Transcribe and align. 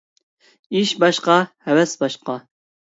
ئىش 0.79 0.95
باشقا، 1.05 1.37
ھەۋەس 1.69 1.97
باشقا. 2.05 2.43